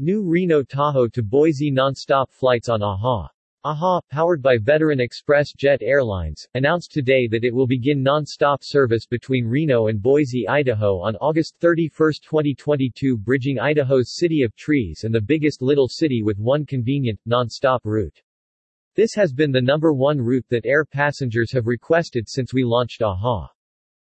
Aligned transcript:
New 0.00 0.28
Reno 0.28 0.64
Tahoe 0.64 1.06
to 1.06 1.22
Boise 1.22 1.70
nonstop 1.70 2.28
flights 2.28 2.68
on 2.68 2.82
AHA. 2.82 3.28
AHA, 3.62 4.00
powered 4.10 4.42
by 4.42 4.58
veteran 4.58 4.98
Express 4.98 5.52
Jet 5.52 5.82
Airlines, 5.82 6.48
announced 6.54 6.90
today 6.90 7.28
that 7.28 7.44
it 7.44 7.54
will 7.54 7.68
begin 7.68 8.02
non-stop 8.02 8.64
service 8.64 9.06
between 9.06 9.46
Reno 9.46 9.86
and 9.86 10.02
Boise, 10.02 10.48
Idaho 10.48 10.98
on 10.98 11.14
August 11.20 11.54
31, 11.60 12.14
2022 12.24 13.16
bridging 13.16 13.60
Idaho's 13.60 14.16
City 14.16 14.42
of 14.42 14.56
Trees 14.56 15.04
and 15.04 15.14
the 15.14 15.20
biggest 15.20 15.62
little 15.62 15.86
city 15.86 16.24
with 16.24 16.40
one 16.40 16.66
convenient, 16.66 17.20
non-stop 17.24 17.80
route. 17.84 18.20
This 18.96 19.14
has 19.14 19.32
been 19.32 19.52
the 19.52 19.62
number 19.62 19.92
one 19.92 20.18
route 20.18 20.46
that 20.48 20.66
air 20.66 20.84
passengers 20.84 21.52
have 21.52 21.68
requested 21.68 22.28
since 22.28 22.52
we 22.52 22.64
launched 22.64 23.00
AHA. 23.00 23.48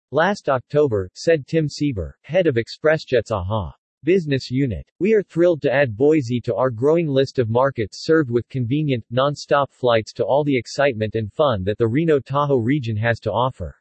Last 0.10 0.50
October, 0.50 1.12
said 1.14 1.46
Tim 1.46 1.68
Sieber, 1.68 2.14
head 2.24 2.48
of 2.48 2.56
ExpressJet's 2.56 3.30
AHA. 3.30 3.76
Business 4.06 4.52
Unit. 4.52 4.88
We 5.00 5.14
are 5.16 5.24
thrilled 5.24 5.64
to 5.64 5.74
add 5.74 5.98
Boise 5.98 6.40
to 6.42 6.54
our 6.54 6.70
growing 6.70 7.08
list 7.08 7.40
of 7.40 7.50
markets 7.50 8.06
served 8.06 8.30
with 8.30 8.48
convenient, 8.48 9.04
non-stop 9.10 9.72
flights 9.72 10.14
to 10.14 10.24
all 10.24 10.44
the 10.44 10.56
excitement 10.56 11.16
and 11.16 11.34
fun 11.34 11.64
that 11.64 11.80
the 11.80 11.88
Reno-Tahoe 11.88 12.58
region 12.58 12.96
has 12.96 13.20
to 13.22 13.32
offer. 13.32 13.76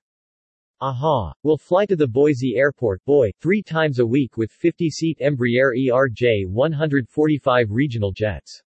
AHA 0.80 1.34
We'll 1.42 1.58
fly 1.58 1.84
to 1.84 1.94
the 1.94 2.08
Boise 2.08 2.56
Airport 2.56 3.04
boy, 3.04 3.32
three 3.42 3.62
times 3.62 3.98
a 3.98 4.06
week 4.06 4.38
with 4.38 4.50
50-seat 4.50 5.18
Embraer 5.20 5.76
ERJ-145 5.76 7.66
regional 7.68 8.10
jets. 8.10 8.62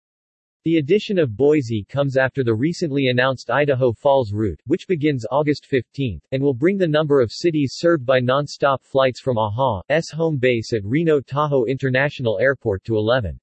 The 0.66 0.78
addition 0.78 1.20
of 1.20 1.38
Boise 1.38 1.86
comes 1.88 2.18
after 2.18 2.44
the 2.44 2.56
recently 2.56 3.10
announced 3.10 3.52
Idaho 3.52 3.94
Falls 3.94 4.34
route, 4.34 4.60
which 4.66 4.88
begins 4.88 5.24
August 5.30 5.68
15, 5.68 6.20
and 6.32 6.42
will 6.42 6.56
bring 6.56 6.76
the 6.76 6.88
number 6.88 7.22
of 7.22 7.32
cities 7.32 7.76
served 7.76 8.04
by 8.04 8.20
non-stop 8.20 8.84
flights 8.84 9.20
from 9.22 9.38
AHA's 9.38 10.10
home 10.10 10.40
base 10.40 10.74
at 10.74 10.84
Reno-Tahoe 10.84 11.66
International 11.66 12.40
Airport 12.40 12.84
to 12.86 12.98
11. 12.98 13.40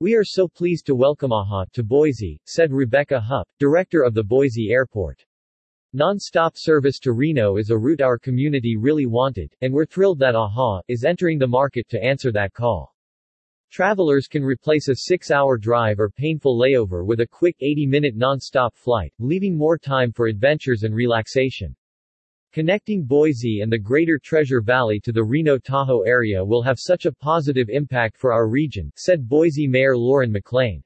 We 0.00 0.16
are 0.16 0.24
so 0.24 0.48
pleased 0.48 0.86
to 0.86 0.96
welcome 0.96 1.32
AHA 1.32 1.66
to 1.72 1.84
Boise, 1.84 2.40
said 2.46 2.72
Rebecca 2.72 3.20
Hupp, 3.20 3.46
director 3.60 4.02
of 4.02 4.14
the 4.14 4.24
Boise 4.24 4.72
Airport. 4.72 5.24
Non-stop 5.92 6.54
service 6.56 6.98
to 6.98 7.12
Reno 7.12 7.58
is 7.58 7.70
a 7.70 7.78
route 7.78 8.00
our 8.00 8.18
community 8.18 8.76
really 8.76 9.06
wanted, 9.06 9.54
and 9.60 9.72
we're 9.72 9.86
thrilled 9.86 10.18
that 10.18 10.34
AHA 10.34 10.80
is 10.88 11.04
entering 11.04 11.38
the 11.38 11.46
market 11.46 11.88
to 11.90 12.02
answer 12.02 12.32
that 12.32 12.52
call. 12.54 12.92
Travelers 13.70 14.26
can 14.26 14.42
replace 14.42 14.88
a 14.88 14.96
six-hour 14.96 15.56
drive 15.56 16.00
or 16.00 16.10
painful 16.10 16.58
layover 16.58 17.06
with 17.06 17.20
a 17.20 17.26
quick 17.26 17.56
80-minute 17.62 18.16
non-stop 18.16 18.74
flight, 18.74 19.12
leaving 19.20 19.56
more 19.56 19.78
time 19.78 20.10
for 20.10 20.26
adventures 20.26 20.82
and 20.82 20.92
relaxation. 20.92 21.76
Connecting 22.52 23.04
Boise 23.04 23.60
and 23.60 23.72
the 23.72 23.78
Greater 23.78 24.18
Treasure 24.18 24.60
Valley 24.60 24.98
to 25.04 25.12
the 25.12 25.22
Reno-Tahoe 25.22 26.02
area 26.02 26.44
will 26.44 26.62
have 26.62 26.80
such 26.80 27.06
a 27.06 27.12
positive 27.12 27.68
impact 27.70 28.16
for 28.16 28.32
our 28.32 28.48
region, 28.48 28.90
said 28.96 29.28
Boise 29.28 29.68
Mayor 29.68 29.96
Lauren 29.96 30.32
McLean. 30.32 30.82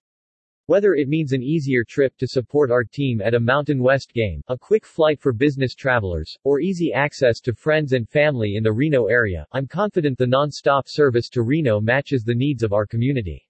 Whether 0.67 0.95
it 0.95 1.09
means 1.09 1.35
an 1.35 1.43
easier 1.43 1.85
trip 1.85 2.17
to 2.17 2.27
support 2.27 2.71
our 2.71 2.85
team 2.85 3.21
at 3.21 3.35
a 3.35 3.39
Mountain 3.41 3.83
West 3.83 4.15
game, 4.15 4.41
a 4.49 4.57
quick 4.57 4.87
flight 4.87 5.21
for 5.21 5.31
business 5.31 5.75
travelers, 5.75 6.39
or 6.43 6.59
easy 6.59 6.91
access 6.91 7.39
to 7.41 7.53
friends 7.53 7.93
and 7.93 8.09
family 8.09 8.57
in 8.57 8.63
the 8.63 8.73
Reno 8.73 9.05
area, 9.05 9.47
I'm 9.53 9.67
confident 9.67 10.17
the 10.17 10.27
non-stop 10.27 10.89
service 10.89 11.29
to 11.31 11.43
Reno 11.43 11.83
matches 11.83 12.25
the 12.25 12.35
needs 12.35 12.63
of 12.63 12.73
our 12.73 12.87
community. 12.87 13.47